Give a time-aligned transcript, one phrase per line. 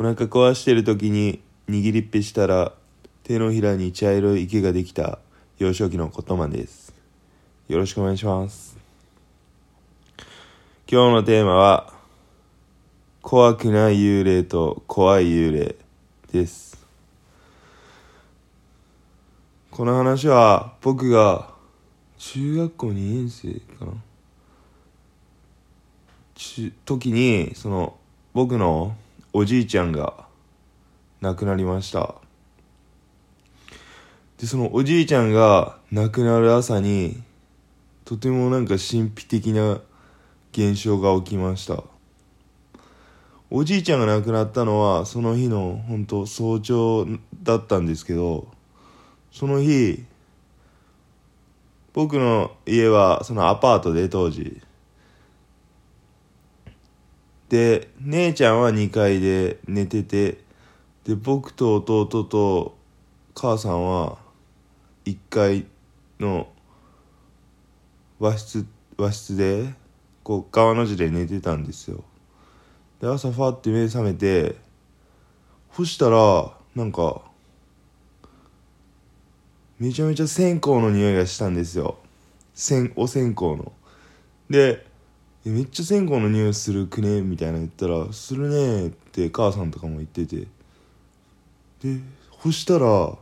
[0.00, 2.72] お腹壊してる時に握りっぺしたら
[3.22, 5.18] 手のひらに茶色い池ができた
[5.58, 6.94] 幼少期の言葉です。
[7.68, 8.78] よろしくお願いします。
[10.90, 11.92] 今日のテーマは
[13.20, 15.76] 怖くない幽霊と怖い幽霊
[16.32, 16.82] です。
[19.70, 21.50] この話は僕が
[22.16, 23.92] 中学校2年生かな。
[26.86, 27.98] 時にその
[28.32, 28.96] 僕の
[29.32, 30.26] おじいちゃんが
[31.20, 32.16] 亡くなりました。
[34.38, 37.22] でそのおじいちゃんが亡くなる朝に
[38.04, 39.80] とてもなんか神秘的な
[40.50, 41.84] 現象が起きました。
[43.50, 47.06] おじいちゃんが亡くなったのはその日の本当早朝
[47.42, 48.48] だったんですけど
[49.30, 50.04] その日
[51.92, 54.60] 僕の家はそのアパートで当時。
[57.50, 60.38] で姉ちゃんは2階で寝てて
[61.02, 62.78] で僕と弟と
[63.34, 64.18] 母さんは
[65.04, 65.66] 1階
[66.20, 66.46] の
[68.20, 68.64] 和室
[68.96, 69.74] 和室で
[70.22, 72.04] こう川の字で寝てたんですよ。
[73.00, 74.54] で朝ファって目覚めて
[75.74, 77.22] そしたらなんか
[79.80, 81.98] めちゃめちゃ線香の匂いがしたんですよ。
[82.54, 83.72] 線お線香の。
[84.48, 84.86] で
[85.44, 90.46] めっちゃ線香の匂いするくねみたいな言ったら「するね」って母さんとかも言ってて。
[91.82, 91.98] で
[92.42, 93.16] そしたら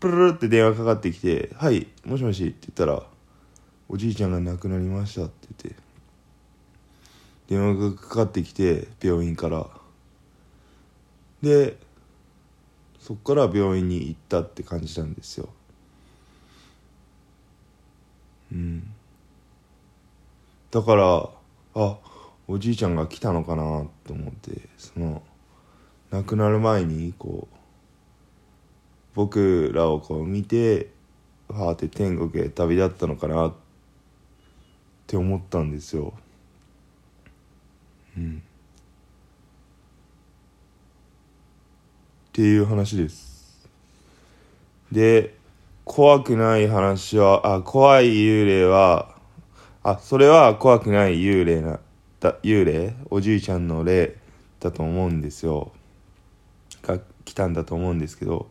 [0.00, 3.06] プルルって電話かかってきて「はいもしもし」って言ったら
[3.88, 5.84] 「おじいちゃんが亡くなりました」って言って。
[7.46, 9.68] 電話がかかってきて病院から。
[11.42, 11.76] で
[12.98, 15.50] そっから病院に行ったって感じなんですよ。
[18.50, 18.93] うん。
[20.74, 21.30] だから
[21.76, 21.98] あ
[22.48, 25.22] おじいちゃんが来たのかなと思ってその
[26.10, 27.56] 亡くなる前にこう
[29.14, 30.90] 僕らをこう見て
[31.48, 33.54] はあって天国へ旅立ったのかなっ
[35.06, 36.12] て思ったんですよ。
[38.16, 38.42] うん。
[42.30, 43.68] っていう話です。
[44.90, 45.36] で
[45.84, 49.13] 怖くない話はあ怖い幽霊は
[49.84, 51.78] あそれは怖くない幽霊な
[52.18, 52.96] だ幽霊？
[53.10, 54.16] おじいちゃんの霊
[54.58, 55.72] だと思うんですよ。
[56.82, 58.48] が来たんだと思うんですけど。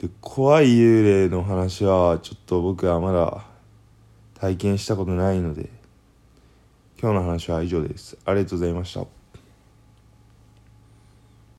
[0.00, 3.44] で怖い幽霊の話はちょっと僕はまだ
[4.40, 5.70] 体験したことないので
[7.00, 8.18] 今日の話は以上です。
[8.24, 9.23] ありがとうございました。